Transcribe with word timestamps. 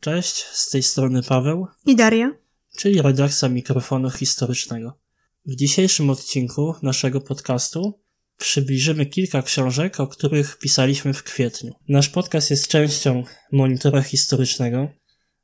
Cześć, 0.00 0.44
z 0.52 0.70
tej 0.70 0.82
strony 0.82 1.22
Paweł, 1.22 1.66
I 1.86 1.96
Daria. 1.96 2.32
czyli 2.76 3.02
redakcja 3.02 3.48
mikrofonu 3.48 4.10
historycznego. 4.10 4.98
W 5.46 5.56
dzisiejszym 5.56 6.10
odcinku 6.10 6.74
naszego 6.82 7.20
podcastu 7.20 8.00
przybliżymy 8.36 9.06
kilka 9.06 9.42
książek, 9.42 10.00
o 10.00 10.06
których 10.06 10.58
pisaliśmy 10.58 11.12
w 11.12 11.22
kwietniu. 11.22 11.72
Nasz 11.88 12.08
podcast 12.08 12.50
jest 12.50 12.68
częścią 12.68 13.24
monitora 13.52 14.02
historycznego. 14.02 14.88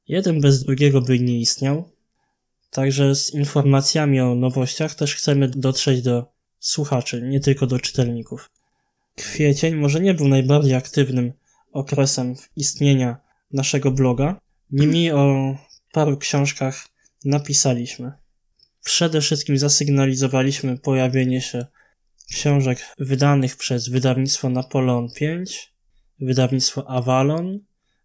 Jeden 0.09 0.41
bez 0.41 0.65
drugiego 0.65 1.01
by 1.01 1.19
nie 1.19 1.41
istniał. 1.41 1.91
Także 2.71 3.15
z 3.15 3.35
informacjami 3.35 4.21
o 4.21 4.35
nowościach 4.35 4.95
też 4.95 5.15
chcemy 5.15 5.49
dotrzeć 5.49 6.03
do 6.03 6.33
słuchaczy, 6.59 7.23
nie 7.23 7.41
tylko 7.41 7.67
do 7.67 7.79
czytelników. 7.79 8.51
Kwiecień 9.17 9.75
może 9.75 10.01
nie 10.01 10.15
był 10.15 10.29
najbardziej 10.29 10.75
aktywnym 10.75 11.33
okresem 11.73 12.35
istnienia 12.57 13.17
naszego 13.53 13.91
bloga. 13.91 14.46
Niemniej 14.71 15.13
o 15.13 15.57
paru 15.93 16.17
książkach 16.17 16.89
napisaliśmy. 17.25 18.13
Przede 18.85 19.21
wszystkim 19.21 19.59
zasygnalizowaliśmy 19.59 20.79
pojawienie 20.79 21.41
się 21.41 21.67
książek 22.31 22.79
wydanych 22.99 23.57
przez 23.57 23.89
wydawnictwo 23.89 24.51
Napoleon 24.51 25.09
V, 25.21 25.45
wydawnictwo 26.21 26.91
Avalon, 26.91 27.61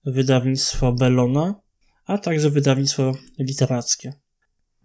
wydawnictwo 0.05 0.93
Bellona, 0.93 1.61
a 2.05 2.17
także 2.17 2.49
wydawnictwo 2.49 3.13
literackie. 3.39 4.13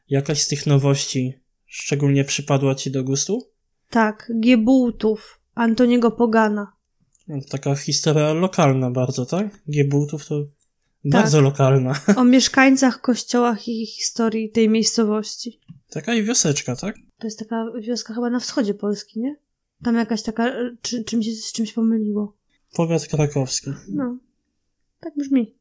Jakaś 0.08 0.40
z 0.40 0.48
tych 0.48 0.66
nowości 0.66 1.34
szczególnie 1.66 2.24
przypadła 2.24 2.74
Ci 2.74 2.90
do 2.90 3.04
gustu? 3.04 3.50
Tak, 3.90 4.32
Giebultów, 4.40 5.40
Antoniego 5.54 6.10
Pogana. 6.10 6.72
No, 7.28 7.36
Taka 7.50 7.74
historia 7.74 8.32
lokalna 8.32 8.90
bardzo, 8.90 9.26
tak? 9.26 9.62
Giebultów 9.70 10.26
to 10.26 10.44
bardzo 11.10 11.40
lokalna. 11.40 12.00
O 12.16 12.24
mieszkańcach, 12.24 13.00
kościołach 13.00 13.68
i 13.68 13.86
historii 13.86 14.50
tej 14.50 14.68
miejscowości. 14.68 15.60
Taka 15.90 16.14
i 16.14 16.22
wioseczka, 16.22 16.76
tak? 16.76 16.96
To 17.18 17.26
jest 17.26 17.38
taka 17.38 17.64
wioska 17.80 18.14
chyba 18.14 18.30
na 18.30 18.40
wschodzie 18.40 18.74
Polski, 18.74 19.20
nie? 19.20 19.36
Tam 19.84 19.96
jakaś 19.96 20.22
taka, 20.22 20.52
czy, 20.82 21.04
czym 21.04 21.22
się 21.22 21.32
z 21.32 21.52
czymś 21.52 21.72
pomyliło. 21.72 22.36
Powiat 22.74 23.06
krakowski. 23.06 23.70
No, 23.88 24.18
tak 25.00 25.12
brzmi. 25.16 25.56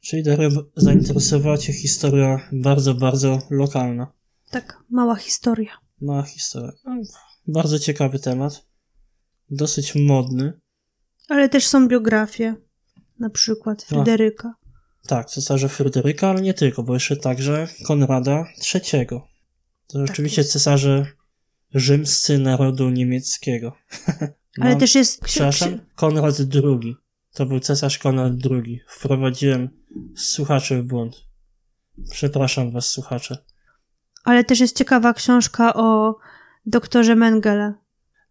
Czyli 0.00 0.22
Daria, 0.22 0.48
zainteresowała 0.76 1.58
Cię 1.58 1.72
historia 1.72 2.48
bardzo, 2.52 2.94
bardzo 2.94 3.42
lokalna. 3.50 4.12
Tak, 4.50 4.76
mała 4.90 5.16
historia. 5.16 5.70
Mała 6.00 6.22
historia. 6.22 6.72
No, 6.84 6.96
Bardzo 7.46 7.78
ciekawy 7.78 8.18
temat. 8.18 8.66
Dosyć 9.50 9.94
modny. 9.94 10.60
Ale 11.28 11.48
też 11.48 11.66
są 11.66 11.88
biografie. 11.88 12.54
Na 13.20 13.30
przykład 13.30 13.82
Fryderyka. 13.82 14.54
Tak, 15.06 15.26
cesarza 15.26 15.68
Fryderyka, 15.68 16.28
ale 16.28 16.42
nie 16.42 16.54
tylko, 16.54 16.82
bo 16.82 16.94
jeszcze 16.94 17.16
także 17.16 17.68
Konrada 17.86 18.44
III. 18.74 19.06
To 19.86 20.06
rzeczywiście 20.06 20.44
cesarze 20.44 21.06
rzymscy 21.74 22.38
narodu 22.38 22.90
niemieckiego. 22.90 23.72
Ale 24.60 24.70
Mam- 24.70 24.80
też 24.80 24.94
jest... 24.94 25.20
Przepraszam, 25.24 25.78
Konrad 25.94 26.34
II. 26.54 26.96
To 27.34 27.46
był 27.46 27.60
cesarz 27.60 27.98
Konrad 27.98 28.32
II. 28.50 28.80
Wprowadziłem 28.88 29.68
słuchaczy 30.16 30.82
w 30.82 30.86
błąd. 30.86 31.16
Przepraszam 32.10 32.70
was, 32.70 32.86
słuchacze. 32.86 33.38
Ale 34.24 34.44
też 34.44 34.60
jest 34.60 34.78
ciekawa 34.78 35.14
książka 35.14 35.74
o 35.74 36.16
doktorze 36.66 37.16
Mengele. 37.16 37.74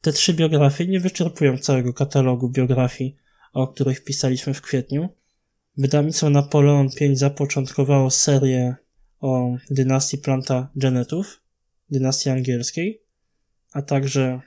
Te 0.02 0.12
trzy 0.12 0.34
biografie 0.34 0.88
nie 0.88 1.00
wyczerpują 1.00 1.58
całego 1.58 1.94
katalogu 1.94 2.50
biografii, 2.50 3.18
o 3.54 3.68
których 3.68 4.04
pisaliśmy 4.04 4.54
w 4.54 4.62
kwietniu. 4.62 5.10
Wydawnictwo 5.78 6.30
Napoleon 6.30 6.90
V 7.00 7.16
zapoczątkowało 7.16 8.10
serię 8.10 8.76
o 9.20 9.56
dynastii 9.72 10.18
Plantagenetów, 10.18 11.42
dynastii 11.90 12.30
angielskiej, 12.30 13.02
a 13.74 13.82
także 13.82 14.42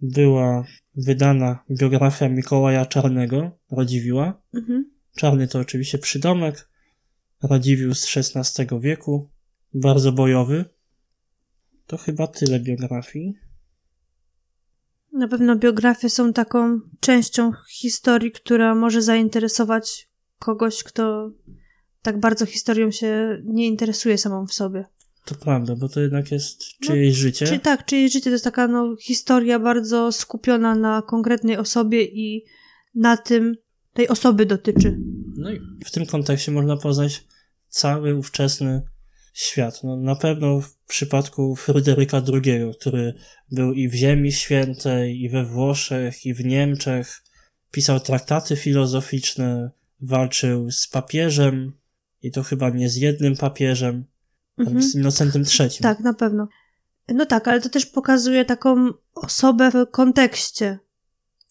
była 0.00 0.64
wydana 0.96 1.64
biografia 1.70 2.28
Mikołaja 2.28 2.86
Czarnego, 2.86 3.58
Radziwiła. 3.70 4.42
Mhm. 4.54 4.90
Czarny 5.16 5.48
to 5.48 5.58
oczywiście 5.58 5.98
przydomek, 5.98 6.68
Radziwiłł 7.42 7.94
z 7.94 8.16
XVI 8.16 8.80
wieku, 8.80 9.28
bardzo 9.74 10.12
bojowy. 10.12 10.64
To 11.86 11.96
chyba 11.96 12.26
tyle 12.26 12.60
biografii. 12.60 13.34
Na 15.12 15.28
pewno 15.28 15.56
biografie 15.56 16.10
są 16.10 16.32
taką 16.32 16.80
częścią 17.00 17.52
historii, 17.70 18.32
która 18.32 18.74
może 18.74 19.02
zainteresować 19.02 20.08
kogoś, 20.38 20.82
kto 20.82 21.30
tak 22.02 22.20
bardzo 22.20 22.46
historią 22.46 22.90
się 22.90 23.42
nie 23.44 23.66
interesuje 23.66 24.18
samą 24.18 24.46
w 24.46 24.52
sobie. 24.52 24.84
To 25.24 25.34
prawda, 25.34 25.76
bo 25.76 25.88
to 25.88 26.00
jednak 26.00 26.32
jest 26.32 26.62
czyjeś 26.78 27.14
życie. 27.14 27.46
Czyli 27.46 27.60
tak, 27.60 27.84
czyjeś 27.84 28.12
życie 28.12 28.30
to 28.30 28.34
jest 28.34 28.44
taka 28.44 28.68
no, 28.68 28.96
historia 29.00 29.58
bardzo 29.58 30.12
skupiona 30.12 30.74
na 30.74 31.02
konkretnej 31.02 31.56
osobie 31.56 32.04
i 32.04 32.44
na 32.94 33.16
tym 33.16 33.56
tej 33.92 34.08
osoby 34.08 34.46
dotyczy. 34.46 34.98
No 35.36 35.50
i 35.50 35.60
w 35.84 35.90
tym 35.90 36.06
kontekście 36.06 36.52
można 36.52 36.76
poznać 36.76 37.24
cały 37.68 38.14
ówczesny 38.14 38.82
świat. 39.32 39.80
No, 39.84 39.96
na 39.96 40.16
pewno 40.16 40.60
w 40.60 40.74
przypadku 40.86 41.56
Fryderyka 41.56 42.22
II, 42.32 42.60
który 42.80 43.14
był 43.52 43.72
i 43.72 43.88
w 43.88 43.94
Ziemi 43.94 44.32
Świętej, 44.32 45.20
i 45.22 45.28
we 45.28 45.44
Włoszech, 45.44 46.26
i 46.26 46.34
w 46.34 46.44
Niemczech, 46.44 47.22
pisał 47.70 48.00
traktaty 48.00 48.56
filozoficzne, 48.56 49.70
walczył 50.00 50.70
z 50.70 50.86
papieżem, 50.88 51.72
i 52.22 52.30
to 52.30 52.42
chyba 52.42 52.70
nie 52.70 52.88
z 52.88 52.96
jednym 52.96 53.36
papieżem, 53.36 54.04
Mhm. 54.58 54.82
z 54.82 54.94
Innocentym 54.94 55.44
III. 55.60 55.70
Tak, 55.82 56.00
na 56.00 56.14
pewno. 56.14 56.48
No 57.08 57.26
tak, 57.26 57.48
ale 57.48 57.60
to 57.60 57.68
też 57.68 57.86
pokazuje 57.86 58.44
taką 58.44 58.88
osobę 59.14 59.70
w 59.70 59.90
kontekście. 59.90 60.78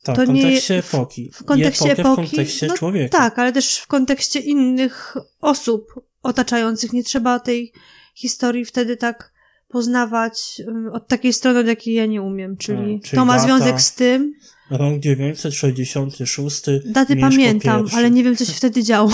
tak 0.04 0.16
to 0.16 0.26
w 0.26 0.30
nie- 0.30 0.42
kontekście 0.42 0.82
w- 0.82 0.94
epoki. 0.94 1.32
w 1.34 1.44
kontekście 1.44 1.88
I 1.88 1.92
epokę 1.92 2.02
epoki, 2.12 2.28
w 2.28 2.30
kontekście 2.32 2.68
no 2.68 2.74
człowieka. 2.78 3.18
Tak, 3.18 3.40
ale 3.40 3.54
też 3.54 3.78
w 3.78 3.88
kontekście 3.88 4.40
innych 4.40 5.16
osób 5.42 6.09
otaczających. 6.24 6.94
Nie 6.94 7.04
trzeba 7.04 7.40
tej 7.40 7.74
historii 8.16 8.66
wtedy 8.66 8.98
tak 8.98 9.32
poznawać 9.68 10.62
od 10.92 11.08
takiej 11.08 11.34
strony, 11.34 11.60
od 11.60 11.68
jakiej 11.68 11.94
ja 11.94 12.06
nie 12.06 12.22
umiem. 12.22 12.58
Czyli, 12.58 12.96
A, 12.96 13.06
czyli 13.06 13.18
to 13.18 13.26
ma 13.26 13.34
data. 13.34 13.46
związek 13.46 13.82
z 13.82 13.96
tym. 13.96 14.34
Rok 14.70 15.00
966. 15.00 16.62
Daty 16.86 17.16
pamiętam, 17.16 17.82
pierwszy. 17.82 17.98
ale 17.98 18.12
nie 18.12 18.24
wiem, 18.24 18.36
co 18.36 18.46
się 18.46 18.54
wtedy 18.54 18.84
działo. 18.84 19.12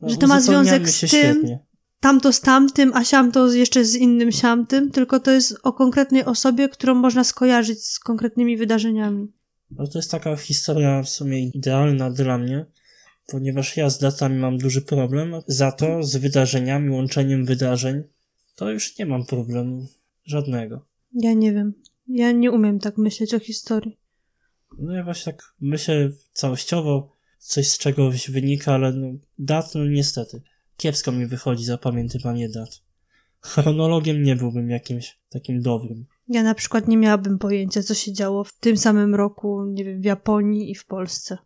No, 0.00 0.08
że 0.10 0.16
to 0.16 0.26
ma 0.26 0.40
związek 0.40 0.88
z 0.88 1.00
tym, 1.00 1.08
Świetnie. 1.08 1.58
Tamto 2.00 2.32
z 2.32 2.40
tamtym, 2.40 2.92
a 2.94 3.04
siamto 3.04 3.52
jeszcze 3.52 3.84
z 3.84 3.94
innym 3.94 4.32
siamtym, 4.32 4.90
tylko 4.90 5.20
to 5.20 5.30
jest 5.30 5.56
o 5.62 5.72
konkretnej 5.72 6.24
osobie, 6.24 6.68
którą 6.68 6.94
można 6.94 7.24
skojarzyć 7.24 7.84
z 7.84 7.98
konkretnymi 7.98 8.56
wydarzeniami. 8.56 9.32
No 9.70 9.86
to 9.86 9.98
jest 9.98 10.10
taka 10.10 10.36
historia 10.36 11.02
w 11.02 11.08
sumie 11.08 11.48
idealna 11.48 12.10
dla 12.10 12.38
mnie, 12.38 12.66
ponieważ 13.26 13.76
ja 13.76 13.90
z 13.90 13.98
datami 13.98 14.38
mam 14.38 14.58
duży 14.58 14.82
problem, 14.82 15.34
za 15.46 15.72
to 15.72 16.02
z 16.02 16.16
wydarzeniami, 16.16 16.90
łączeniem 16.90 17.44
wydarzeń, 17.44 18.02
to 18.56 18.70
już 18.70 18.98
nie 18.98 19.06
mam 19.06 19.26
problemu 19.26 19.86
żadnego. 20.24 20.86
Ja 21.12 21.32
nie 21.32 21.52
wiem. 21.52 21.74
Ja 22.08 22.32
nie 22.32 22.50
umiem 22.50 22.78
tak 22.78 22.98
myśleć 22.98 23.34
o 23.34 23.38
historii. 23.38 23.98
No 24.78 24.92
ja 24.92 25.04
właśnie 25.04 25.32
tak 25.32 25.54
myślę 25.60 26.10
całościowo, 26.32 27.16
coś 27.38 27.68
z 27.68 27.78
czegoś 27.78 28.30
wynika, 28.30 28.74
ale 28.74 28.92
no, 28.92 29.06
dat, 29.38 29.74
no 29.74 29.86
niestety, 29.86 30.42
kiepsko 30.76 31.12
mi 31.12 31.26
wychodzi 31.26 31.64
zapamiętywanie 31.64 32.48
dat. 32.48 32.82
Chronologiem 33.40 34.22
nie 34.22 34.36
byłbym 34.36 34.70
jakimś 34.70 35.18
takim 35.28 35.60
dobrym. 35.60 36.06
Ja 36.28 36.42
na 36.42 36.54
przykład 36.54 36.88
nie 36.88 36.96
miałabym 36.96 37.38
pojęcia, 37.38 37.82
co 37.82 37.94
się 37.94 38.12
działo 38.12 38.44
w 38.44 38.58
tym 38.58 38.76
samym 38.76 39.14
roku, 39.14 39.64
nie 39.64 39.84
wiem, 39.84 40.00
w 40.00 40.04
Japonii 40.04 40.70
i 40.70 40.74
w 40.74 40.86
Polsce. 40.86 41.38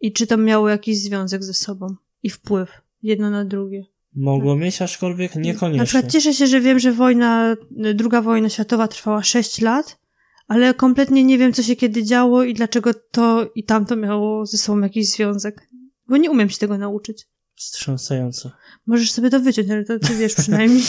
I 0.00 0.12
czy 0.12 0.26
to 0.26 0.36
miało 0.36 0.68
jakiś 0.68 0.98
związek 1.02 1.44
ze 1.44 1.54
sobą 1.54 1.86
i 2.22 2.30
wpływ 2.30 2.70
jedno 3.02 3.30
na 3.30 3.44
drugie. 3.44 3.84
Mogło 4.14 4.56
mieć, 4.56 4.82
aczkolwiek 4.82 5.34
Na 5.34 5.40
niekoniecznie. 5.40 5.84
przykład 5.86 6.12
cieszę 6.12 6.34
się, 6.34 6.46
że 6.46 6.60
wiem, 6.60 6.78
że 6.78 6.92
wojna, 6.92 7.56
druga 7.94 8.22
wojna 8.22 8.48
światowa 8.48 8.88
trwała 8.88 9.22
6 9.22 9.60
lat, 9.60 9.98
ale 10.48 10.74
kompletnie 10.74 11.24
nie 11.24 11.38
wiem, 11.38 11.52
co 11.52 11.62
się 11.62 11.76
kiedy 11.76 12.04
działo 12.04 12.44
i 12.44 12.54
dlaczego 12.54 12.90
to 13.10 13.50
i 13.54 13.64
tamto 13.64 13.96
miało 13.96 14.46
ze 14.46 14.58
sobą 14.58 14.80
jakiś 14.80 15.10
związek. 15.10 15.68
Bo 16.08 16.16
nie 16.16 16.30
umiem 16.30 16.50
się 16.50 16.58
tego 16.58 16.78
nauczyć. 16.78 17.26
Wstrząsające. 17.54 18.50
Możesz 18.86 19.12
sobie 19.12 19.30
to 19.30 19.40
wyciąć, 19.40 19.70
ale 19.70 19.84
to 19.84 19.98
ty 19.98 20.14
wiesz 20.14 20.34
przynajmniej. 20.42 20.82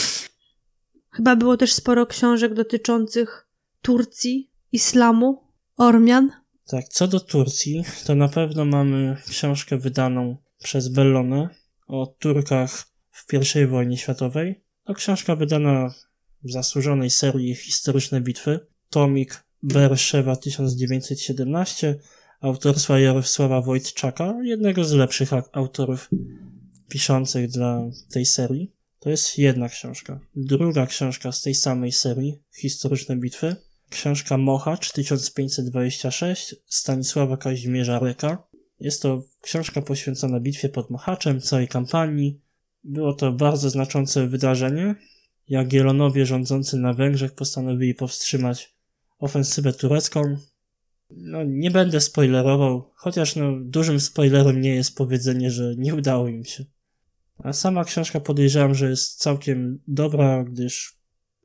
Chyba 1.10 1.36
było 1.36 1.56
też 1.56 1.72
sporo 1.72 2.06
książek 2.06 2.54
dotyczących 2.54 3.48
Turcji, 3.82 4.50
islamu, 4.72 5.42
Ormian. 5.76 6.30
Tak, 6.68 6.88
co 6.88 7.08
do 7.08 7.20
Turcji, 7.20 7.84
to 8.04 8.14
na 8.14 8.28
pewno 8.28 8.64
mamy 8.64 9.16
książkę 9.28 9.78
wydaną 9.78 10.36
przez 10.62 10.88
Bellone 10.88 11.48
o 11.86 12.06
Turkach 12.06 12.86
w 13.10 13.26
I 13.54 13.66
wojnie 13.66 13.96
światowej. 13.96 14.64
To 14.84 14.94
książka 14.94 15.36
wydana 15.36 15.94
w 16.42 16.52
zasłużonej 16.52 17.10
serii 17.10 17.54
Historyczne 17.54 18.20
bitwy. 18.20 18.60
Tomik 18.90 19.44
Berszewa 19.62 20.36
1917 20.36 21.98
autorstwa 22.40 22.98
Jarosława 22.98 23.60
Wojtczaka, 23.60 24.34
jednego 24.42 24.84
z 24.84 24.92
lepszych 24.92 25.30
autorów 25.52 26.10
piszących 26.88 27.48
dla 27.48 27.82
tej 28.10 28.26
serii. 28.26 28.72
To 29.00 29.10
jest 29.10 29.38
jedna 29.38 29.68
książka. 29.68 30.20
Druga 30.36 30.86
książka 30.86 31.32
z 31.32 31.42
tej 31.42 31.54
samej 31.54 31.92
serii, 31.92 32.38
Historyczne 32.56 33.16
bitwy, 33.16 33.56
książka 33.90 34.38
Mochacz 34.38 34.92
1526 34.92 36.54
Stanisława 36.66 37.36
Kazimierza 37.36 37.98
Ryka. 37.98 38.48
Jest 38.80 39.02
to 39.02 39.22
książka 39.40 39.82
poświęcona 39.82 40.40
bitwie 40.40 40.68
pod 40.68 40.90
Mochaczem, 40.90 41.40
całej 41.40 41.68
kampanii. 41.68 42.40
Było 42.84 43.12
to 43.12 43.32
bardzo 43.32 43.70
znaczące 43.70 44.26
wydarzenie. 44.26 44.94
Jagiellonowie 45.48 46.26
rządzący 46.26 46.76
na 46.76 46.94
Węgrzech 46.94 47.34
postanowili 47.34 47.94
powstrzymać 47.94 48.74
ofensywę 49.18 49.72
turecką. 49.72 50.36
No, 51.10 51.44
nie 51.44 51.70
będę 51.70 52.00
spoilerował, 52.00 52.90
chociaż 52.94 53.36
no, 53.36 53.52
dużym 53.60 54.00
spoilerem 54.00 54.60
nie 54.60 54.74
jest 54.74 54.96
powiedzenie, 54.96 55.50
że 55.50 55.74
nie 55.76 55.94
udało 55.94 56.28
im 56.28 56.44
się. 56.44 56.64
A 57.38 57.52
sama 57.52 57.84
książka 57.84 58.20
podejrzewam, 58.20 58.74
że 58.74 58.90
jest 58.90 59.18
całkiem 59.18 59.82
dobra, 59.88 60.44
gdyż 60.44 60.98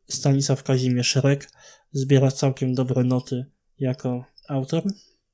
Stanisław 0.07 0.63
Kazimierz 0.63 1.15
Rek 1.15 1.51
zbiera 1.93 2.31
całkiem 2.31 2.73
dobre 2.73 3.03
noty 3.03 3.45
jako 3.79 4.25
autor. 4.47 4.83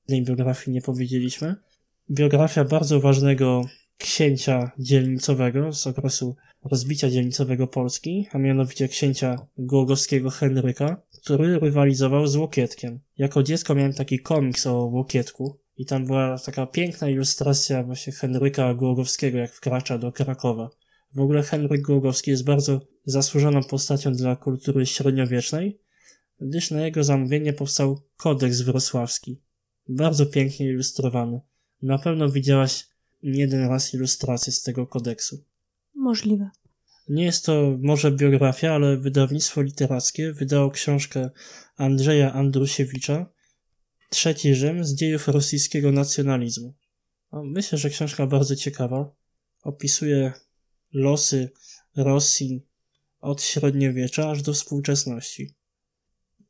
Tej 0.05 0.23
biografii 0.23 0.75
nie 0.75 0.81
powiedzieliśmy. 0.81 1.55
Biografia 2.11 2.63
bardzo 2.63 2.99
ważnego 2.99 3.61
księcia 3.97 4.71
dzielnicowego 4.79 5.73
z 5.73 5.87
okresu 5.87 6.35
rozbicia 6.63 7.09
dzielnicowego 7.09 7.67
Polski, 7.67 8.27
a 8.31 8.37
mianowicie 8.37 8.87
księcia 8.87 9.47
Głogowskiego 9.57 10.29
Henryka, 10.29 11.01
który 11.23 11.59
rywalizował 11.59 12.27
z 12.27 12.35
Łokietkiem. 12.35 12.99
Jako 13.17 13.43
dziecko 13.43 13.75
miałem 13.75 13.93
taki 13.93 14.19
komiks 14.19 14.67
o 14.67 14.85
Łokietku 14.85 15.59
i 15.77 15.85
tam 15.85 16.05
była 16.05 16.39
taka 16.45 16.65
piękna 16.65 17.09
ilustracja 17.09 17.83
właśnie 17.83 18.13
Henryka 18.13 18.73
Głogowskiego, 18.73 19.37
jak 19.37 19.53
wkracza 19.53 19.97
do 19.97 20.11
Krakowa. 20.11 20.69
W 21.15 21.19
ogóle 21.19 21.43
Henryk 21.43 21.81
Głogowski 21.81 22.31
jest 22.31 22.43
bardzo 22.43 22.81
zasłużoną 23.05 23.63
postacią 23.63 24.13
dla 24.13 24.35
kultury 24.35 24.85
średniowiecznej, 24.85 25.79
gdyż 26.41 26.71
na 26.71 26.85
jego 26.85 27.03
zamówienie 27.03 27.53
powstał 27.53 28.01
kodeks 28.17 28.61
wrocławski. 28.61 29.41
Bardzo 29.89 30.25
pięknie 30.25 30.65
ilustrowany. 30.65 31.41
Na 31.81 31.97
pewno 31.97 32.29
widziałaś 32.29 32.87
nie 33.23 33.39
jeden 33.39 33.67
raz 33.67 33.93
ilustrację 33.93 34.53
z 34.53 34.61
tego 34.61 34.87
kodeksu. 34.87 35.43
Możliwe. 35.95 36.49
Nie 37.09 37.23
jest 37.23 37.45
to 37.45 37.77
może 37.81 38.11
biografia, 38.11 38.73
ale 38.73 38.97
wydawnictwo 38.97 39.61
literackie 39.61 40.33
wydało 40.33 40.71
książkę 40.71 41.29
Andrzeja 41.77 42.33
Andrusiewicza 42.33 43.25
Trzeci 44.09 44.55
Rzym 44.55 44.83
z 44.83 44.95
dziejów 44.95 45.27
rosyjskiego 45.27 45.91
nacjonalizmu. 45.91 46.73
No, 47.31 47.43
myślę, 47.43 47.77
że 47.77 47.89
książka 47.89 48.27
bardzo 48.27 48.55
ciekawa. 48.55 49.15
Opisuje 49.63 50.33
losy 50.93 51.49
Rosji 51.95 52.65
od 53.19 53.41
średniowiecza 53.41 54.29
aż 54.29 54.41
do 54.41 54.53
współczesności. 54.53 55.55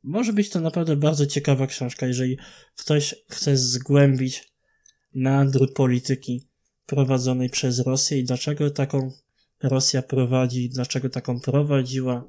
Może 0.03 0.33
być 0.33 0.49
to 0.49 0.59
naprawdę 0.61 0.95
bardzo 0.95 1.25
ciekawa 1.25 1.67
książka, 1.67 2.07
jeżeli 2.07 2.37
ktoś 2.75 3.15
chce 3.29 3.57
zgłębić 3.57 4.53
meandry 5.13 5.67
polityki 5.67 6.47
prowadzonej 6.85 7.49
przez 7.49 7.79
Rosję 7.79 8.19
i 8.19 8.23
dlaczego 8.23 8.71
taką 8.71 9.11
Rosja 9.63 10.01
prowadzi, 10.01 10.69
dlaczego 10.69 11.09
taką 11.09 11.39
prowadziła, 11.39 12.27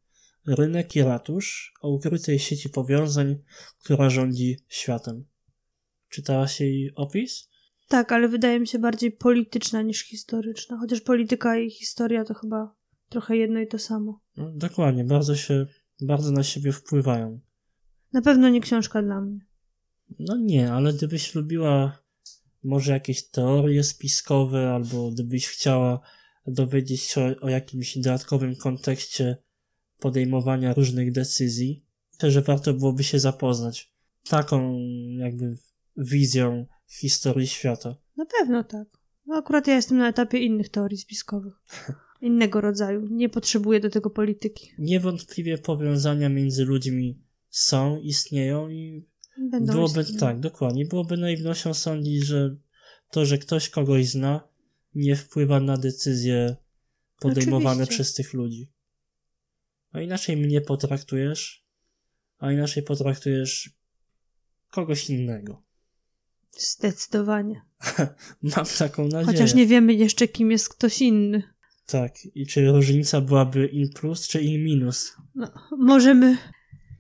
Rynek 0.48 0.96
i 0.96 1.02
ratusz 1.02 1.74
o 1.82 1.90
ukrytej 1.90 2.40
sieci 2.40 2.70
powiązań, 2.70 3.36
która 3.84 4.10
rządzi 4.10 4.58
światem. 4.68 5.26
Czytałaś 6.10 6.60
jej 6.60 6.92
opis? 6.96 7.50
Tak, 7.88 8.12
ale 8.12 8.28
wydaje 8.28 8.60
mi 8.60 8.68
się 8.68 8.80
bardziej 8.80 9.12
polityczna 9.12 9.82
niż 9.82 10.04
historyczna, 10.04 10.78
chociaż 10.78 11.02
polityka 11.02 11.58
i 11.58 11.70
historia 11.70 12.24
to 12.24 12.34
chyba 12.34 12.76
trochę 13.10 13.38
jedno 13.38 13.60
i 13.60 13.68
to 13.68 13.80
samo. 13.80 14.22
No, 14.38 14.52
dokładnie, 14.52 15.04
bardzo 15.04 15.36
się, 15.36 15.66
bardzo 16.02 16.32
na 16.32 16.44
siebie 16.44 16.72
wpływają. 16.72 17.40
Na 18.14 18.22
pewno 18.22 18.50
nie 18.50 18.62
książka 18.62 19.02
dla 19.02 19.22
mnie. 19.22 19.40
No 20.20 20.38
nie, 20.38 20.72
ale 20.72 20.94
gdybyś 20.94 21.36
lubiła 21.36 22.00
może 22.64 22.92
jakieś 22.92 23.30
teorie 23.30 23.84
spiskowe, 23.84 24.72
albo 24.72 25.12
gdybyś 25.12 25.48
chciała 25.48 26.00
dowiedzieć 26.48 27.02
się 27.02 27.22
o, 27.22 27.46
o 27.46 27.50
jakimś 27.50 27.98
dodatkowym 27.98 28.56
kontekście 28.56 29.38
podejmowania 30.00 30.74
różnych 30.74 31.12
decyzji, 31.12 31.86
że 32.24 32.42
warto 32.42 32.74
byłoby 32.74 33.04
się 33.04 33.20
zapoznać 33.20 33.94
taką 34.30 34.78
jakby 35.18 35.58
wizją 35.98 36.66
historii 36.88 37.48
świata. 37.48 37.96
Na 38.18 38.26
pewno 38.26 38.64
tak. 38.64 38.88
No 39.26 39.36
akurat 39.36 39.68
ja 39.68 39.76
jestem 39.76 39.98
na 39.98 40.10
etapie 40.10 40.40
innych 40.40 40.70
teorii 40.70 40.98
spiskowych. 40.98 41.54
Innego 42.22 42.62
rodzaju. 42.62 43.08
Nie 43.12 43.30
potrzebuję 43.30 43.80
do 43.80 43.90
tego 43.90 44.10
polityki. 44.10 44.72
Niewątpliwie 44.80 45.58
powiązania 45.58 46.30
między 46.30 46.66
ludźmi 46.66 47.20
są, 47.50 48.00
istnieją 48.00 48.70
i 48.70 49.08
Będą 49.52 49.74
byłoby, 49.74 50.02
istnieć. 50.02 50.20
tak, 50.20 50.40
dokładnie, 50.40 50.86
byłoby 50.86 51.18
naiwnością 51.18 51.74
sądzić, 51.74 52.26
że 52.26 52.56
to, 53.12 53.26
że 53.26 53.38
ktoś 53.38 53.70
kogoś 53.70 54.08
zna, 54.08 54.48
nie 54.96 55.16
wpływa 55.16 55.60
na 55.60 55.78
decyzje 55.78 56.56
podejmowane 57.20 57.84
Oczywiście. 57.84 57.96
przez 57.96 58.14
tych 58.14 58.34
ludzi. 58.34 58.72
A 59.92 60.02
inaczej 60.02 60.38
mnie 60.38 60.62
potraktujesz, 60.62 61.66
a 62.38 62.52
inaczej 62.52 62.84
potraktujesz 62.84 63.70
kogoś 64.72 65.10
innego. 65.10 65.64
Zdecydowanie. 66.58 67.62
Mam 68.56 68.66
taką 68.78 69.04
nadzieję. 69.04 69.26
Chociaż 69.26 69.54
nie 69.54 69.68
wiemy 69.68 69.94
jeszcze, 69.94 70.28
kim 70.28 70.52
jest 70.52 70.70
ktoś 70.70 71.02
inny. 71.02 71.44
Tak, 71.86 72.26
i 72.36 72.48
czy 72.48 72.68
różnica 72.68 73.22
byłaby 73.22 73.68
in 73.68 73.90
plus, 73.90 74.28
czy 74.28 74.42
in 74.42 74.64
minus? 74.64 75.14
No, 75.36 75.48
możemy 75.78 76.38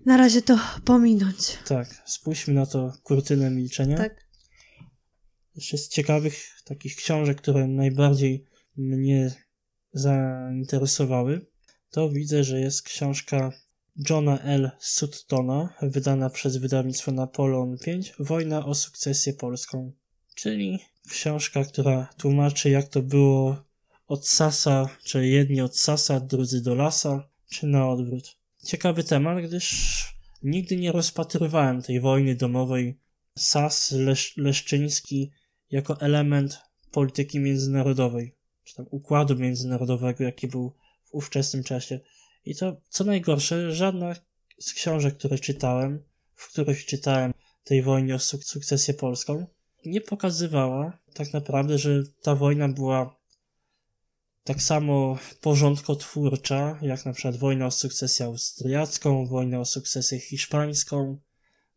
na 0.05 0.17
razie 0.17 0.41
to 0.41 0.59
pominąć. 0.85 1.57
Tak, 1.67 1.87
spójrzmy 2.05 2.53
na 2.53 2.65
to 2.65 2.93
kurtynę 3.03 3.49
milczenia. 3.49 3.97
Tak. 3.97 4.24
Jeszcze 5.55 5.77
z 5.77 5.89
ciekawych 5.89 6.61
takich 6.65 6.95
książek, 6.95 7.37
które 7.37 7.67
najbardziej 7.67 8.45
mnie 8.77 9.31
zainteresowały, 9.93 11.45
to 11.89 12.09
widzę, 12.09 12.43
że 12.43 12.59
jest 12.59 12.81
książka 12.81 13.51
Johna 14.09 14.39
L. 14.39 14.71
Suttona, 14.79 15.73
wydana 15.81 16.29
przez 16.29 16.57
wydawnictwo 16.57 17.11
Napoleon 17.11 17.77
V, 17.77 17.91
Wojna 18.19 18.65
o 18.65 18.75
sukcesję 18.75 19.33
polską. 19.33 19.91
Czyli 20.35 20.79
książka, 21.09 21.63
która 21.63 22.09
tłumaczy, 22.17 22.69
jak 22.69 22.87
to 22.87 23.01
było 23.01 23.63
od 24.07 24.27
Sasa, 24.27 24.89
czy 25.03 25.27
jedni 25.27 25.61
od 25.61 25.77
Sasa, 25.77 26.19
drudzy 26.19 26.61
do 26.61 26.75
Lasa, 26.75 27.29
czy 27.49 27.67
na 27.67 27.89
odwrót. 27.89 28.37
Ciekawy 28.63 29.03
temat, 29.03 29.43
gdyż 29.43 29.95
nigdy 30.43 30.77
nie 30.77 30.91
rozpatrywałem 30.91 31.81
tej 31.81 31.99
wojny 31.99 32.35
domowej 32.35 32.99
Sas 33.37 33.91
Lesz 33.91 34.37
Leszczyński 34.37 35.31
jako 35.71 36.01
element 36.01 36.61
polityki 36.91 37.39
międzynarodowej, 37.39 38.35
czy 38.63 38.75
tam 38.75 38.85
układu 38.89 39.35
międzynarodowego, 39.35 40.23
jaki 40.23 40.47
był 40.47 40.73
w 41.03 41.13
ówczesnym 41.13 41.63
czasie. 41.63 41.99
I 42.45 42.55
to, 42.55 42.81
co 42.89 43.03
najgorsze, 43.03 43.71
żadna 43.71 44.15
z 44.59 44.73
książek, 44.73 45.17
które 45.17 45.39
czytałem, 45.39 46.03
w 46.33 46.51
których 46.51 46.85
czytałem 46.85 47.33
tej 47.63 47.83
wojnie 47.83 48.15
o 48.15 48.19
suk 48.19 48.43
sukcesję 48.43 48.93
polską, 48.93 49.47
nie 49.85 50.01
pokazywała 50.01 50.97
tak 51.13 51.33
naprawdę, 51.33 51.77
że 51.77 52.03
ta 52.21 52.35
wojna 52.35 52.67
była 52.67 53.15
tak 54.43 54.61
samo 54.61 55.17
porządkotwórcza, 55.41 56.79
jak 56.81 57.05
na 57.05 57.13
przykład 57.13 57.37
wojna 57.37 57.65
o 57.65 57.71
sukcesję 57.71 58.25
austriacką, 58.25 59.27
wojna 59.27 59.59
o 59.59 59.65
sukcesję 59.65 60.19
hiszpańską. 60.19 61.19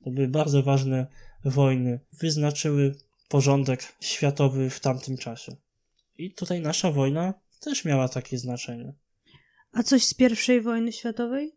To 0.04 0.10
były 0.10 0.28
bardzo 0.28 0.62
ważne 0.62 1.06
wojny. 1.44 2.00
Wyznaczyły 2.12 2.94
porządek 3.28 3.96
światowy 4.00 4.70
w 4.70 4.80
tamtym 4.80 5.16
czasie. 5.16 5.56
I 6.18 6.34
tutaj 6.34 6.60
nasza 6.60 6.92
wojna 6.92 7.34
też 7.60 7.84
miała 7.84 8.08
takie 8.08 8.38
znaczenie. 8.38 8.94
A 9.72 9.82
coś 9.82 10.04
z 10.04 10.14
pierwszej 10.14 10.60
wojny 10.60 10.92
światowej? 10.92 11.52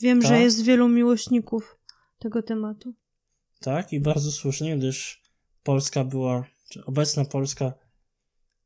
Wiem, 0.00 0.20
Tak. 0.20 0.28
że 0.28 0.40
jest 0.40 0.64
wielu 0.64 0.88
miłośników 0.88 1.78
tego 2.18 2.42
tematu. 2.42 2.94
Tak, 3.60 3.92
i 3.92 4.00
bardzo 4.00 4.32
słusznie, 4.32 4.78
gdyż 4.78 5.22
Polska 5.62 6.04
była, 6.04 6.44
czy 6.70 6.84
obecna 6.84 7.24
Polska 7.24 7.72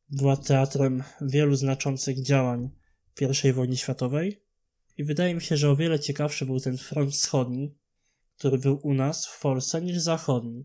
była 0.08 0.36
teatrem 0.36 1.02
wielu 1.20 1.56
znaczących 1.56 2.22
działań 2.22 2.70
I 3.44 3.52
wojny 3.52 3.76
światowej. 3.76 4.42
I 4.96 5.04
wydaje 5.04 5.34
mi 5.34 5.40
się, 5.40 5.56
że 5.56 5.70
o 5.70 5.76
wiele 5.76 6.00
ciekawszy 6.00 6.46
był 6.46 6.60
ten 6.60 6.78
front 6.78 7.12
wschodni, 7.12 7.74
który 8.38 8.58
był 8.58 8.80
u 8.82 8.94
nas 8.94 9.26
w 9.26 9.40
Polsce, 9.40 9.82
niż 9.82 9.98
zachodni. 9.98 10.64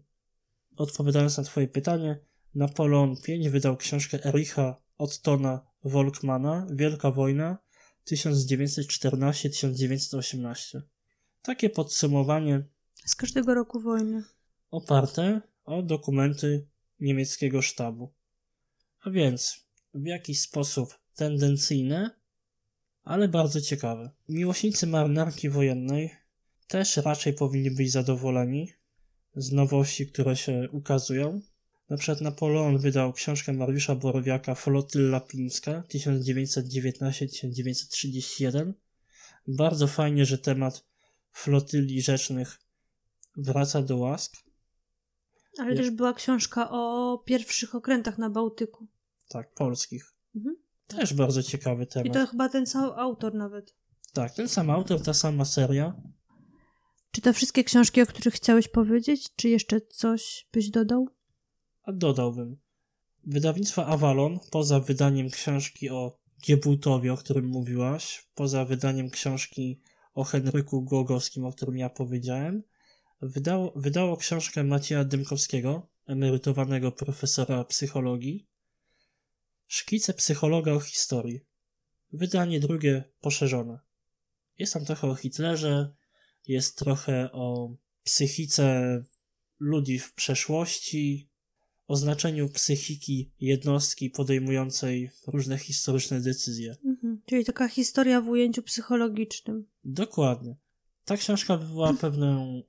Odpowiadając 0.81 1.37
na 1.37 1.43
Twoje 1.43 1.67
pytanie, 1.67 2.19
Napoleon 2.55 3.15
V 3.15 3.21
wydał 3.49 3.77
książkę 3.77 4.25
Ericha 4.25 4.81
Ottona 4.97 5.65
Volkmana 5.83 6.67
Wielka 6.71 7.11
Wojna 7.11 7.57
1914-1918. 8.11 10.81
Takie 11.41 11.69
podsumowanie 11.69 12.63
Z 13.05 13.15
każdego 13.15 13.53
roku 13.53 13.79
wojny. 13.79 14.23
oparte 14.71 15.41
o 15.65 15.81
dokumenty 15.81 16.67
niemieckiego 16.99 17.61
sztabu. 17.61 18.13
A 19.01 19.09
więc 19.09 19.65
w 19.93 20.05
jakiś 20.05 20.41
sposób 20.41 20.99
tendencyjne, 21.15 22.09
ale 23.03 23.27
bardzo 23.27 23.61
ciekawe. 23.61 24.11
Miłośnicy 24.29 24.87
marynarki 24.87 25.49
wojennej 25.49 26.15
też 26.67 26.97
raczej 26.97 27.33
powinni 27.33 27.71
być 27.71 27.91
zadowoleni 27.91 28.80
z 29.35 29.51
nowości, 29.51 30.07
które 30.07 30.35
się 30.35 30.67
ukazują. 30.71 31.41
Na 31.89 31.97
przykład 31.97 32.21
Napoleon 32.21 32.77
wydał 32.77 33.13
książkę 33.13 33.53
Mariusza 33.53 33.95
Borowiaka 33.95 34.55
Flotylla 34.55 35.19
Pińska 35.19 35.83
1919-1931. 35.93 38.73
Bardzo 39.47 39.87
fajnie, 39.87 40.25
że 40.25 40.37
temat 40.37 40.85
flotyli 41.31 42.01
rzecznych 42.01 42.59
wraca 43.37 43.81
do 43.81 43.97
łask. 43.97 44.33
Ale 45.59 45.69
Ja- 45.71 45.77
też 45.77 45.89
była 45.91 46.13
książka 46.13 46.67
o 46.71 47.17
pierwszych 47.25 47.75
okrętach 47.75 48.17
na 48.17 48.29
Bałtyku. 48.29 48.87
Tak, 49.29 49.53
polskich. 49.53 50.13
Mhm. 50.35 50.55
Też 50.87 51.13
bardzo 51.13 51.43
ciekawy 51.43 51.83
I 51.83 51.87
temat. 51.87 52.13
to 52.13 52.27
chyba 52.27 52.49
ten 52.49 52.65
sam 52.65 52.91
autor 52.95 53.33
nawet. 53.35 53.75
Tak, 54.13 54.33
ten 54.33 54.47
sam 54.47 54.69
autor, 54.69 55.01
ta 55.01 55.13
sama 55.13 55.45
seria. 55.45 55.93
Czy 57.11 57.21
to 57.21 57.33
wszystkie 57.33 57.63
książki, 57.63 58.01
o 58.01 58.05
których 58.05 58.33
chciałeś 58.33 58.67
powiedzieć, 58.67 59.35
czy 59.35 59.49
jeszcze 59.49 59.81
coś 59.81 60.47
byś 60.53 60.69
dodał? 60.69 61.07
A 61.83 61.91
dodałbym. 61.91 62.57
Wydawnictwo 63.23 63.85
Avalon, 63.85 64.39
poza 64.51 64.79
wydaniem 64.79 65.29
książki 65.29 65.89
o 65.89 66.19
Giebutowie, 66.43 67.13
o 67.13 67.17
którym 67.17 67.45
mówiłaś, 67.45 68.27
poza 68.35 68.65
wydaniem 68.65 69.09
książki 69.09 69.81
o 70.13 70.23
Henryku 70.23 70.81
Głogowskim, 70.81 71.45
o 71.45 71.51
którym 71.51 71.77
ja 71.77 71.89
powiedziałem, 71.89 72.63
wydało, 73.21 73.73
wydało 73.75 74.17
książkę 74.17 74.63
Macieja 74.63 75.03
Dymkowskiego, 75.03 75.87
emerytowanego 76.07 76.91
profesora 76.91 77.63
psychologii, 77.63 78.47
Szkice 79.73 80.13
psychologa 80.13 80.73
o 80.73 80.79
historii. 80.79 81.45
Wydanie 82.13 82.59
drugie 82.59 83.03
poszerzone. 83.21 83.79
Jest 84.57 84.73
tam 84.73 84.85
trochę 84.85 85.07
o 85.07 85.15
Hitlerze, 85.15 85.93
jest 86.47 86.77
trochę 86.77 87.31
o 87.31 87.75
psychice 88.03 89.01
ludzi 89.59 89.99
w 89.99 90.13
przeszłości, 90.13 91.29
o 91.87 91.95
znaczeniu 91.95 92.49
psychiki 92.49 93.31
jednostki 93.39 94.09
podejmującej 94.09 95.11
różne 95.27 95.57
historyczne 95.57 96.21
decyzje. 96.21 96.75
Mhm. 96.85 97.21
Czyli 97.25 97.45
taka 97.45 97.67
historia 97.67 98.21
w 98.21 98.29
ujęciu 98.29 98.63
psychologicznym. 98.63 99.65
Dokładnie. 99.83 100.55
Ta 101.05 101.17
książka 101.17 101.57
wywołała 101.57 101.93
pewną 102.07 102.61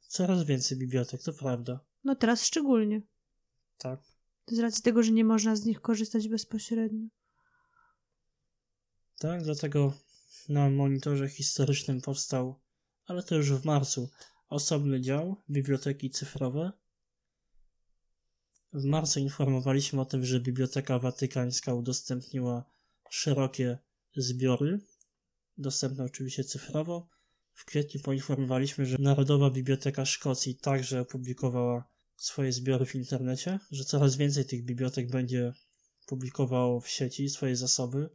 Coraz 0.00 0.44
więcej 0.44 0.78
bibliotek, 0.78 1.22
to 1.22 1.32
prawda. 1.32 1.80
No 2.04 2.14
teraz 2.14 2.44
szczególnie, 2.44 3.02
Tak. 3.82 4.00
z 4.50 4.58
racji 4.58 4.82
tego, 4.82 5.02
że 5.02 5.12
nie 5.12 5.24
można 5.24 5.56
z 5.56 5.64
nich 5.64 5.80
korzystać 5.80 6.28
bezpośrednio. 6.28 7.08
Tak, 9.18 9.42
dlatego 9.42 9.92
na 10.48 10.70
monitorze 10.70 11.28
historycznym 11.28 12.00
powstał, 12.00 12.60
ale 13.06 13.22
to 13.22 13.34
już 13.34 13.52
w 13.52 13.64
marcu, 13.64 14.10
osobny 14.48 15.00
dział 15.00 15.36
Biblioteki 15.50 16.10
Cyfrowe. 16.10 16.72
W 18.72 18.84
marcu 18.84 19.20
informowaliśmy 19.20 20.00
o 20.00 20.04
tym, 20.04 20.24
że 20.24 20.40
Biblioteka 20.40 20.98
Watykańska 20.98 21.74
udostępniła 21.74 22.64
szerokie 23.10 23.78
zbiory, 24.16 24.80
dostępne 25.58 26.04
oczywiście 26.04 26.44
cyfrowo. 26.44 27.08
W 27.52 27.64
kwietniu 27.64 28.00
poinformowaliśmy, 28.00 28.86
że 28.86 28.96
Narodowa 28.98 29.50
Biblioteka 29.50 30.04
Szkocji 30.04 30.56
także 30.56 31.00
opublikowała 31.00 31.91
swoje 32.22 32.52
zbiory 32.52 32.86
w 32.86 32.94
internecie, 32.94 33.58
że 33.70 33.84
coraz 33.84 34.16
więcej 34.16 34.44
tych 34.44 34.64
bibliotek 34.64 35.10
będzie 35.10 35.52
publikowało 36.06 36.80
w 36.80 36.88
sieci 36.88 37.28
swoje 37.28 37.56
zasoby, 37.56 38.10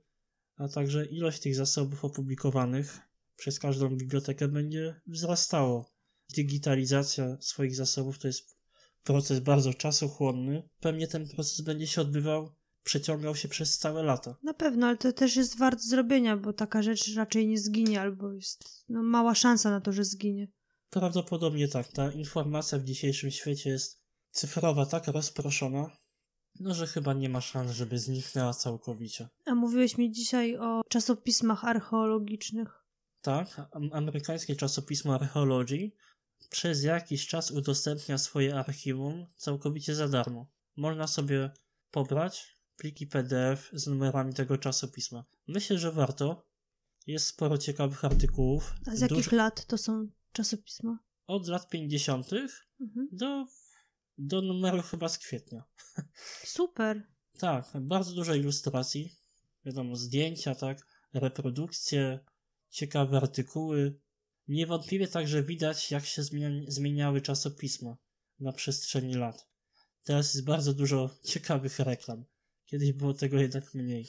a 0.56 0.68
także 0.68 1.06
ilość 1.06 1.40
tych 1.40 1.56
zasobów 1.56 2.06
opublikowanych 2.06 3.00
przez 3.36 3.60
każdą 3.60 3.90
bibliotekę 3.90 4.48
będzie 4.48 5.02
wzrastało. 5.08 5.92
Digitalizacja 6.36 7.38
swoich 7.42 7.76
zasobów 7.76 8.20
to 8.20 8.28
jest 8.28 8.58
proces 9.04 9.40
bardzo 9.40 9.74
czasochłonny. 9.74 10.70
Pewnie 10.80 11.08
ten 11.08 11.28
proces 11.28 11.62
będzie 11.62 11.88
się 11.88 12.02
odbywał, 12.02 12.56
przeciągał 12.84 13.36
się 13.36 13.48
przez 13.48 13.78
całe 13.78 14.04
lata. 14.04 14.36
Na 14.44 14.54
pewno, 14.54 14.88
ale 14.88 14.98
to 14.98 15.14
też 15.14 15.36
jest 15.36 15.58
wart 15.58 15.82
zrobienia, 15.82 16.38
bo 16.38 16.54
taka 16.54 16.82
rzecz 16.82 17.16
raczej 17.16 17.48
nie 17.48 17.58
zginie, 17.58 18.02
albo 18.02 18.32
jest 18.32 18.86
no, 18.90 19.04
mała 19.04 19.36
szansa 19.36 19.72
na 19.72 19.82
to, 19.82 19.92
że 19.92 20.04
zginie. 20.04 20.48
Prawdopodobnie 20.90 21.68
tak. 21.68 21.88
Ta 21.88 22.12
informacja 22.12 22.80
w 22.80 22.84
dzisiejszym 22.84 23.32
świecie 23.32 23.70
jest 23.70 23.97
cyfrowa, 24.32 24.86
tak 24.86 25.08
rozproszona, 25.08 25.90
No, 26.60 26.74
że 26.74 26.88
chyba 26.88 27.14
nie 27.14 27.30
ma 27.30 27.42
szans, 27.42 27.72
żeby 27.72 28.00
zniknęła 28.00 28.54
całkowicie. 28.54 29.30
A 29.46 29.56
mówiłeś 29.56 29.98
mi 29.98 30.12
dzisiaj 30.12 30.58
o 30.58 30.82
czasopismach 30.90 31.66
archeologicznych. 31.66 32.84
Tak, 33.22 33.62
am- 33.72 33.90
amerykańskie 33.94 34.56
czasopismo 34.56 35.14
Archaeology 35.16 35.92
przez 36.50 36.84
jakiś 36.84 37.28
czas 37.28 37.52
udostępnia 37.52 38.18
swoje 38.18 38.56
archiwum 38.60 39.26
całkowicie 39.36 39.96
za 39.96 40.08
darmo. 40.08 40.48
Można 40.76 41.08
sobie 41.08 41.52
pobrać 41.92 42.58
pliki 42.78 43.08
PDF 43.08 43.70
z 43.74 43.88
numerami 43.88 44.34
tego 44.34 44.58
czasopisma. 44.58 45.26
Myślę, 45.48 45.78
że 45.78 45.92
warto. 45.92 46.48
Jest 47.08 47.28
sporo 47.28 47.58
ciekawych 47.58 48.06
artykułów. 48.06 48.74
A 48.92 48.96
z 48.96 49.00
jakich 49.02 49.18
Dużo- 49.18 49.36
lat 49.36 49.66
to 49.66 49.78
są 49.78 50.08
czasopisma? 50.32 51.00
Od 51.28 51.48
lat 51.48 51.70
50. 51.70 52.30
Mhm. 52.82 53.08
do, 53.12 53.46
do 54.18 54.42
numeru 54.42 54.82
chyba 54.82 55.10
z 55.10 55.18
kwietnia. 55.18 55.64
Super. 56.44 57.08
Tak, 57.38 57.72
bardzo 57.82 58.14
dużo 58.14 58.36
ilustracji. 58.36 59.16
Wiadomo, 59.66 59.96
zdjęcia, 59.96 60.56
tak, 60.56 60.88
reprodukcje, 61.14 62.20
ciekawe 62.70 63.18
artykuły. 63.18 64.00
Niewątpliwie 64.48 65.08
także 65.08 65.44
widać, 65.44 65.92
jak 65.92 66.06
się 66.06 66.24
zmienia, 66.24 66.62
zmieniały 66.68 67.22
czasopisma 67.22 67.98
na 68.40 68.52
przestrzeni 68.52 69.14
lat. 69.14 69.48
Teraz 70.04 70.34
jest 70.34 70.46
bardzo 70.46 70.74
dużo 70.74 71.10
ciekawych 71.24 71.80
reklam. 71.80 72.26
Kiedyś 72.66 72.94
było 72.94 73.14
tego 73.14 73.40
jednak 73.40 73.74
mniej. 73.74 74.08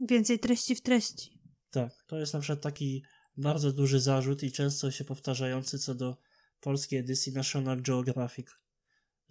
Więcej 0.00 0.38
treści 0.38 0.74
w 0.74 0.82
treści. 0.82 1.40
Tak, 1.70 2.04
to 2.06 2.18
jest 2.18 2.34
na 2.34 2.40
przykład 2.40 2.62
taki 2.62 3.04
bardzo 3.36 3.72
duży 3.72 4.00
zarzut 4.00 4.42
i 4.42 4.52
często 4.52 4.90
się 4.90 5.04
powtarzający 5.04 5.78
co 5.78 5.94
do 5.94 6.16
polskiej 6.60 6.98
edycji 6.98 7.32
National 7.32 7.82
Geographic, 7.82 8.48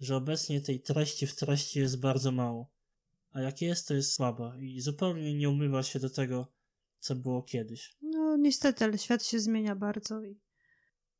że 0.00 0.16
obecnie 0.16 0.60
tej 0.60 0.80
treści 0.80 1.26
w 1.26 1.36
treści 1.36 1.78
jest 1.78 2.00
bardzo 2.00 2.32
mało, 2.32 2.70
a 3.30 3.40
jak 3.40 3.62
jest, 3.62 3.88
to 3.88 3.94
jest 3.94 4.12
słaba 4.12 4.56
i 4.58 4.80
zupełnie 4.80 5.34
nie 5.34 5.50
umywa 5.50 5.82
się 5.82 6.00
do 6.00 6.10
tego, 6.10 6.52
co 6.98 7.14
było 7.14 7.42
kiedyś. 7.42 7.96
No 8.02 8.36
niestety, 8.36 8.84
ale 8.84 8.98
świat 8.98 9.24
się 9.24 9.40
zmienia 9.40 9.76
bardzo 9.76 10.22
i 10.22 10.40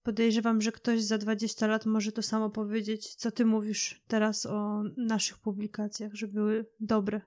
podejrzewam, 0.03 0.61
że 0.61 0.73
ktoś 0.73 1.03
za 1.03 1.19
20 1.19 1.67
lat 1.67 1.87
może 1.87 2.13
to 2.13 2.23
samo 2.23 2.51
powiedzieć, 2.51 3.15
co 3.15 3.31
ty 3.31 3.45
mówisz 3.45 4.03
teraz 4.09 4.47
o 4.47 4.83
naszych 4.97 5.39
publikacjach, 5.39 6.15
że 6.15 6.29
były 6.29 6.67
dobre. 6.81 7.21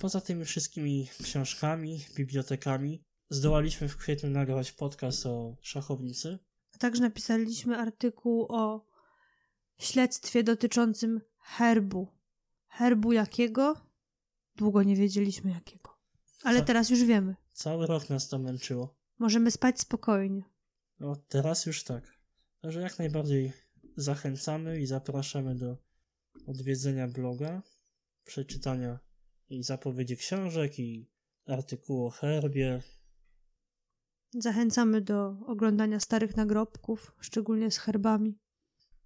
Poza 0.00 0.20
tymi 0.20 0.44
wszystkimi 0.44 1.08
książkami, 1.22 2.04
bibliotekami, 2.16 3.04
zdołaliśmy 3.30 3.88
w 3.88 3.96
kwietniu 3.96 4.30
nagrać 4.30 4.72
podcast 4.72 5.26
o 5.26 5.56
szachownicy. 5.60 6.38
A 6.74 6.78
także 6.78 7.02
napisaliśmy 7.02 7.76
artykuł 7.76 8.46
o 8.48 8.91
śledztwie 9.84 10.42
dotyczącym 10.42 11.20
herbu. 11.38 12.08
Herbu 12.68 13.12
jakiego? 13.12 13.76
Długo 14.56 14.82
nie 14.82 14.96
wiedzieliśmy 14.96 15.50
jakiego. 15.50 15.98
Ale 16.42 16.58
Co? 16.58 16.64
teraz 16.64 16.90
już 16.90 17.04
wiemy. 17.04 17.36
Cały 17.52 17.86
rok 17.86 18.10
nas 18.10 18.28
to 18.28 18.38
męczyło. 18.38 18.96
Możemy 19.18 19.50
spać 19.50 19.80
spokojnie. 19.80 20.42
No, 21.00 21.16
teraz 21.28 21.66
już 21.66 21.84
tak. 21.84 22.18
Także 22.60 22.80
jak 22.80 22.98
najbardziej 22.98 23.52
zachęcamy 23.96 24.80
i 24.80 24.86
zapraszamy 24.86 25.54
do 25.54 25.76
odwiedzenia 26.46 27.08
bloga, 27.08 27.62
przeczytania 28.24 28.98
i 29.48 29.62
zapowiedzi 29.62 30.16
książek 30.16 30.78
i 30.78 31.10
artykułu 31.46 32.06
o 32.06 32.10
herbie. 32.10 32.82
Zachęcamy 34.34 35.00
do 35.00 35.36
oglądania 35.46 36.00
starych 36.00 36.36
nagrobków, 36.36 37.12
szczególnie 37.20 37.70
z 37.70 37.78
herbami. 37.78 38.38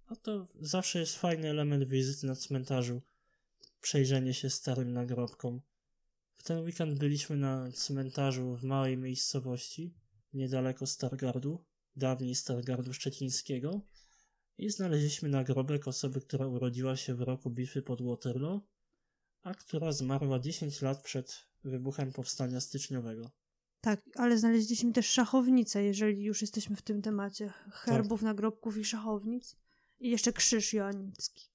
No 0.09 0.15
to 0.15 0.47
zawsze 0.61 0.99
jest 0.99 1.15
fajny 1.15 1.49
element 1.49 1.83
wizyty 1.83 2.27
na 2.27 2.35
cmentarzu. 2.35 3.01
Przejrzenie 3.81 4.33
się 4.33 4.49
starym 4.49 4.93
nagrobkom. 4.93 5.61
W 6.37 6.43
ten 6.43 6.59
weekend 6.59 6.99
byliśmy 6.99 7.37
na 7.37 7.71
cmentarzu 7.71 8.55
w 8.55 8.63
małej 8.63 8.97
miejscowości, 8.97 9.93
niedaleko 10.33 10.85
Stargardu, 10.85 11.65
dawniej 11.95 12.35
Stargardu 12.35 12.93
Szczecińskiego 12.93 13.81
i 14.57 14.69
znaleźliśmy 14.69 15.29
nagrobek 15.29 15.87
osoby, 15.87 16.21
która 16.21 16.47
urodziła 16.47 16.95
się 16.95 17.15
w 17.15 17.21
roku 17.21 17.49
bitwy 17.49 17.81
pod 17.81 18.01
Waterloo, 18.01 18.61
a 19.43 19.53
która 19.53 19.91
zmarła 19.91 20.39
10 20.39 20.81
lat 20.81 21.03
przed 21.03 21.47
wybuchem 21.63 22.11
powstania 22.11 22.61
styczniowego. 22.61 23.31
Tak, 23.81 24.01
ale 24.15 24.37
znaleźliśmy 24.37 24.93
też 24.93 25.09
szachownicę, 25.09 25.83
jeżeli 25.83 26.23
już 26.23 26.41
jesteśmy 26.41 26.75
w 26.75 26.81
tym 26.81 27.01
temacie. 27.01 27.53
Herbów, 27.71 28.21
nagrobków 28.21 28.77
i 28.77 28.85
szachownic. 28.85 29.55
I 29.99 30.09
jeszcze 30.09 30.33
krzyż 30.33 30.73
joannicki. 30.73 31.49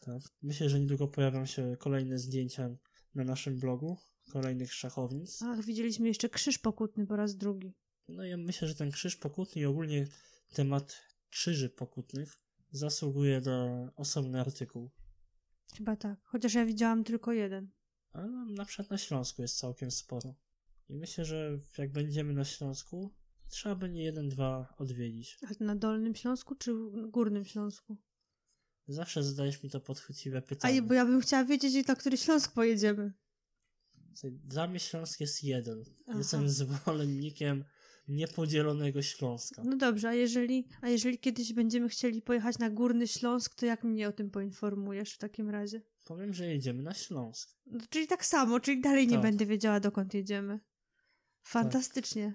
Tak. 0.00 0.22
Myślę, 0.42 0.68
że 0.68 0.80
niedługo 0.80 1.08
pojawią 1.08 1.46
się 1.46 1.76
kolejne 1.78 2.18
zdjęcia 2.18 2.76
na 3.14 3.24
naszym 3.24 3.58
blogu, 3.58 3.96
kolejnych 4.32 4.74
szachownic. 4.74 5.42
Ach, 5.42 5.64
widzieliśmy 5.64 6.08
jeszcze 6.08 6.28
krzyż 6.28 6.58
pokutny 6.58 7.06
po 7.06 7.16
raz 7.16 7.36
drugi. 7.36 7.74
No 8.08 8.24
ja 8.24 8.36
myślę, 8.36 8.68
że 8.68 8.74
ten 8.74 8.90
krzyż 8.90 9.16
pokutny 9.16 9.62
i 9.62 9.64
ogólnie 9.64 10.06
temat 10.54 11.02
krzyży 11.30 11.70
pokutnych 11.70 12.38
zasługuje 12.70 13.40
na 13.40 13.90
osobny 13.96 14.40
artykuł. 14.40 14.90
Chyba 15.76 15.96
tak. 15.96 16.18
Chociaż 16.24 16.54
ja 16.54 16.66
widziałam 16.66 17.04
tylko 17.04 17.32
jeden. 17.32 17.70
Ale 18.12 18.28
na 18.30 18.64
przykład 18.64 18.90
na 18.90 18.98
Śląsku 18.98 19.42
jest 19.42 19.58
całkiem 19.58 19.90
sporo. 19.90 20.34
I 20.88 20.96
myślę, 20.96 21.24
że 21.24 21.58
jak 21.78 21.92
będziemy 21.92 22.32
na 22.32 22.44
Śląsku, 22.44 23.14
trzeba 23.48 23.74
będzie 23.74 24.02
jeden, 24.02 24.28
dwa 24.28 24.74
odwiedzić. 24.78 25.38
A 25.60 25.64
na 25.64 25.76
Dolnym 25.76 26.14
Śląsku 26.14 26.54
czy 26.54 26.72
Górnym 27.08 27.44
Śląsku? 27.44 27.96
Zawsze 28.88 29.22
zadajesz 29.24 29.62
mi 29.62 29.70
to 29.70 29.80
podchwytliwe 29.80 30.38
A 30.38 30.42
pytanie. 30.42 30.74
je, 30.74 30.82
bo 30.82 30.94
ja 30.94 31.04
bym 31.06 31.20
chciała 31.20 31.44
wiedzieć, 31.44 31.86
na 31.86 31.94
który 31.94 32.16
Śląsk 32.16 32.52
pojedziemy. 32.52 33.12
Dla 34.24 34.68
mnie 34.68 34.78
Śląsk 34.80 35.20
jest 35.20 35.44
jeden. 35.44 35.84
Aha. 36.08 36.18
Jestem 36.18 36.48
zwolennikiem 36.48 37.64
niepodzielonego 38.08 39.02
Śląska. 39.02 39.62
No 39.64 39.76
dobrze, 39.76 40.08
a 40.08 40.14
jeżeli, 40.14 40.68
a 40.80 40.88
jeżeli 40.88 41.18
kiedyś 41.18 41.52
będziemy 41.52 41.88
chcieli 41.88 42.22
pojechać 42.22 42.58
na 42.58 42.70
Górny 42.70 43.08
Śląsk, 43.08 43.54
to 43.54 43.66
jak 43.66 43.84
mnie 43.84 44.08
o 44.08 44.12
tym 44.12 44.30
poinformujesz 44.30 45.12
w 45.12 45.18
takim 45.18 45.50
razie? 45.50 45.82
Powiem, 46.04 46.34
że 46.34 46.46
jedziemy 46.46 46.82
na 46.82 46.94
Śląsk. 46.94 47.56
No, 47.66 47.80
czyli 47.90 48.06
tak 48.06 48.24
samo, 48.24 48.60
czyli 48.60 48.80
dalej 48.80 49.06
nie 49.06 49.12
Tak. 49.12 49.22
będę 49.22 49.46
wiedziała, 49.46 49.80
dokąd 49.80 50.14
jedziemy. 50.14 50.60
Fantastycznie. 51.42 52.34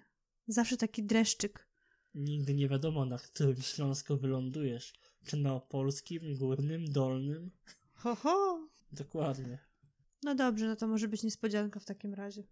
Zawsze 0.52 0.78
taki 0.78 1.04
dreszczyk. 1.04 1.68
Nigdy 2.16 2.54
nie 2.54 2.70
wiadomo, 2.70 3.06
na 3.06 3.18
którym 3.18 3.62
Śląsku 3.62 4.18
wylądujesz. 4.18 4.94
Czy 5.26 5.38
na 5.38 5.54
opolskim, 5.54 6.38
górnym, 6.38 6.92
dolnym? 6.92 7.52
Ho, 7.94 8.16
ho. 8.16 8.70
Dokładnie. 8.92 9.60
No 10.24 10.36
dobrze, 10.36 10.68
no 10.68 10.76
to 10.76 10.88
może 10.88 11.08
być 11.08 11.24
niespodzianka 11.24 11.80
w 11.80 11.86
takim 11.86 12.14
razie. 12.14 12.44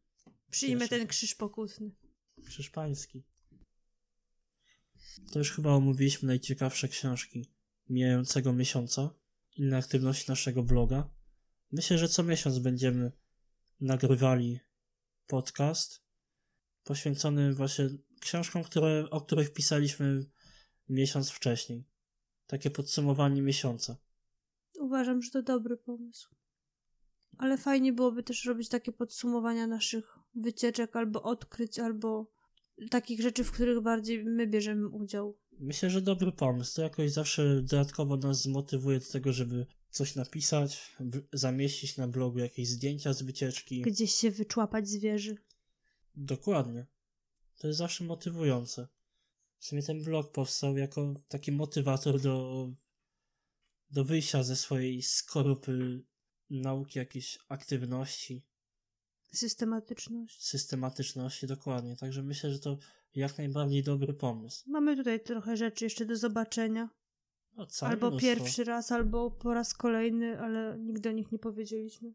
Przyjmę 0.51 0.87
ten 0.87 1.07
krzyż 1.07 1.35
pokutny. 1.35 1.91
Krzyż 2.45 2.69
Pański. 2.69 3.23
To 5.31 5.39
już 5.39 5.51
chyba 5.51 5.73
omówiliśmy 5.73 6.27
najciekawsze 6.27 6.87
książki 6.87 7.51
mijającego 7.89 8.53
miesiąca. 8.53 9.09
Inne 9.55 9.77
aktywności 9.77 10.31
naszego 10.31 10.63
bloga. 10.63 11.09
Myślę, 11.71 11.97
że 11.97 12.09
co 12.09 12.23
miesiąc 12.23 12.59
będziemy 12.59 13.11
nagrywali 13.81 14.59
podcast 15.27 16.08
poświęcony 16.89 17.53
właśnie 17.53 17.89
książkom, 18.19 18.63
które, 18.63 19.09
o 19.09 19.21
których 19.21 19.53
pisaliśmy 19.53 20.25
miesiąc 20.89 21.29
wcześniej. 21.29 21.83
Takie 22.47 22.69
podsumowanie 22.69 23.41
miesiąca. 23.41 23.97
Uważam, 24.79 25.21
że 25.21 25.31
to 25.31 25.43
dobry 25.43 25.77
pomysł. 25.77 26.29
Ale 27.37 27.57
fajnie 27.57 27.93
byłoby 27.93 28.23
też 28.23 28.45
robić 28.45 28.69
takie 28.69 28.91
podsumowania 28.91 29.67
naszych 29.67 30.19
wycieczek 30.35 30.95
albo 30.95 31.23
odkryć, 31.23 31.79
albo 31.79 32.31
takich 32.89 33.21
rzeczy, 33.21 33.43
w 33.43 33.51
których 33.51 33.81
bardziej 33.81 34.25
my 34.25 34.47
bierzemy 34.47 34.87
udział. 34.87 35.37
Myślę, 35.59 35.89
że 35.89 36.01
dobry 36.01 36.31
pomysł. 36.31 36.75
To 36.75 36.81
jakoś 36.81 37.11
zawsze 37.11 37.61
dodatkowo 37.61 38.17
nas 38.17 38.41
zmotywuje 38.41 38.99
do 38.99 39.05
tego, 39.11 39.33
żeby 39.33 39.65
coś 39.89 40.15
napisać, 40.15 40.95
zamieścić 41.33 41.97
na 41.97 42.07
blogu 42.07 42.39
jakieś 42.39 42.67
zdjęcia 42.67 43.13
z 43.13 43.21
wycieczki. 43.21 43.81
Gdzieś 43.81 44.11
się 44.15 44.31
wyczłapać 44.31 44.87
z 44.87 44.97
wieży. 44.97 45.35
Dokładnie. 46.19 46.85
To 47.57 47.67
jest 47.67 47.79
zawsze 47.79 48.03
motywujące. 48.03 48.87
W 49.57 49.65
sumie 49.65 49.83
ten 49.83 50.03
blog 50.03 50.31
powstał 50.31 50.77
jako 50.77 51.13
taki 51.27 51.51
motywator 51.51 52.21
do, 52.21 52.67
do 53.91 54.03
wyjścia 54.03 54.43
ze 54.43 54.55
swojej 54.55 55.01
skorupy 55.01 56.03
nauki, 56.49 56.99
jakiejś 56.99 57.39
aktywności, 57.49 58.45
Systematyczność. 59.33 60.43
systematyczności, 60.43 61.47
dokładnie. 61.47 61.95
Także 61.95 62.23
myślę, 62.23 62.51
że 62.51 62.59
to 62.59 62.77
jak 63.15 63.37
najbardziej 63.37 63.83
dobry 63.83 64.13
pomysł. 64.13 64.63
Mamy 64.67 64.97
tutaj 64.97 65.23
trochę 65.23 65.57
rzeczy 65.57 65.85
jeszcze 65.85 66.05
do 66.05 66.15
zobaczenia. 66.15 66.89
No, 67.53 67.67
albo 67.81 68.09
mnóstwo. 68.09 68.27
pierwszy 68.27 68.63
raz, 68.63 68.91
albo 68.91 69.31
po 69.31 69.53
raz 69.53 69.73
kolejny, 69.73 70.39
ale 70.39 70.77
nigdy 70.79 71.09
o 71.09 71.11
nich 71.11 71.31
nie 71.31 71.39
powiedzieliśmy. 71.39 72.13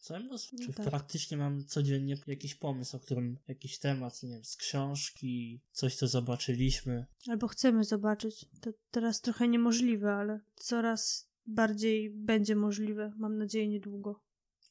Całe 0.00 0.20
mnóstwo. 0.20 0.56
No 0.60 0.66
Czy 0.66 0.72
tak. 0.72 0.90
praktycznie 0.90 1.36
mam 1.36 1.64
codziennie 1.64 2.16
jakiś 2.26 2.54
pomysł, 2.54 2.96
o 2.96 3.00
którym 3.00 3.38
jakiś 3.48 3.78
temat, 3.78 4.22
nie 4.22 4.28
wiem, 4.28 4.44
z 4.44 4.56
książki, 4.56 5.60
coś 5.72 5.96
co 5.96 6.08
zobaczyliśmy. 6.08 7.06
Albo 7.28 7.48
chcemy 7.48 7.84
zobaczyć. 7.84 8.46
To 8.60 8.70
teraz 8.90 9.20
trochę 9.20 9.48
niemożliwe, 9.48 10.12
ale 10.12 10.40
coraz 10.56 11.30
bardziej 11.46 12.10
będzie 12.10 12.56
możliwe. 12.56 13.12
Mam 13.16 13.38
nadzieję 13.38 13.68
niedługo. 13.68 14.22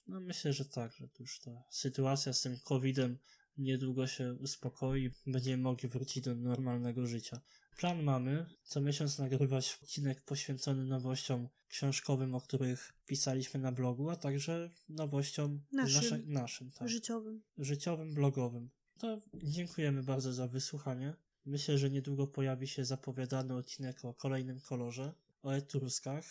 No 0.07 0.21
myślę, 0.21 0.53
że 0.53 0.65
tak, 0.65 0.93
że 0.93 1.07
tu 1.07 1.23
już 1.23 1.39
ta 1.39 1.63
sytuacja 1.69 2.33
z 2.33 2.41
tym 2.41 2.57
COVID-em 2.63 3.17
niedługo 3.57 4.07
się 4.07 4.33
uspokoi, 4.33 5.11
będziemy 5.27 5.63
mogli 5.63 5.89
wrócić 5.89 6.23
do 6.23 6.35
normalnego 6.35 7.07
życia. 7.07 7.41
Plan 7.79 8.03
mamy 8.03 8.45
co 8.63 8.81
miesiąc 8.81 9.19
nagrywać 9.19 9.79
odcinek 9.83 10.21
poświęcony 10.21 10.85
nowościom 10.85 11.47
książkowym, 11.67 12.35
o 12.35 12.41
których 12.41 12.93
pisaliśmy 13.05 13.59
na 13.59 13.71
blogu, 13.71 14.09
a 14.09 14.15
także 14.15 14.69
nowościom 14.89 15.61
Naszym. 15.71 16.01
nasze- 16.01 16.25
naszym 16.25 16.71
tak, 16.71 16.89
Życiowym. 16.89 17.41
życiowym, 17.57 18.13
blogowym. 18.13 18.69
To 18.97 19.19
dziękujemy 19.33 20.03
bardzo 20.03 20.33
za 20.33 20.47
wysłuchanie. 20.47 21.13
Myślę, 21.45 21.77
że 21.77 21.89
niedługo 21.89 22.27
pojawi 22.27 22.67
się 22.67 22.85
zapowiadany 22.85 23.55
odcinek 23.55 24.05
o 24.05 24.13
kolejnym 24.13 24.59
kolorze, 24.61 25.13
o 25.43 25.51
etruskach. 25.51 26.25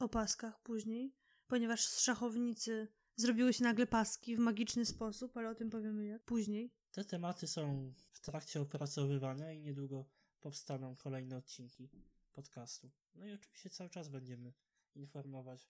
O 0.00 0.08
paskach 0.08 0.62
później, 0.62 1.12
ponieważ 1.46 1.86
z 1.86 2.00
szachownicy 2.00 2.88
zrobiły 3.16 3.52
się 3.52 3.64
nagle 3.64 3.86
paski 3.86 4.36
w 4.36 4.38
magiczny 4.38 4.84
sposób, 4.86 5.36
ale 5.36 5.50
o 5.50 5.54
tym 5.54 5.70
powiemy 5.70 6.06
jak 6.06 6.22
później. 6.24 6.70
Te 6.92 7.04
tematy 7.04 7.46
są 7.46 7.92
w 8.12 8.20
trakcie 8.20 8.60
opracowywania 8.60 9.52
i 9.52 9.60
niedługo 9.60 10.04
powstaną 10.44 10.96
kolejne 10.96 11.36
odcinki 11.36 11.88
podcastu. 12.32 12.90
No 13.14 13.26
i 13.26 13.32
oczywiście 13.32 13.70
cały 13.70 13.90
czas 13.90 14.08
będziemy 14.08 14.52
informować 14.94 15.68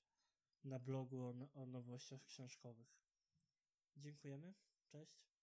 na 0.65 0.79
blogu 0.79 1.23
o, 1.23 1.35
o 1.63 1.67
nowościach 1.67 2.25
książkowych. 2.25 2.87
Dziękujemy. 3.97 4.55
Cześć. 4.87 5.34